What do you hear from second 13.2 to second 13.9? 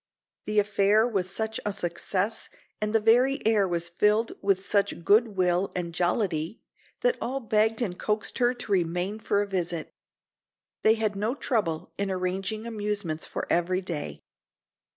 for every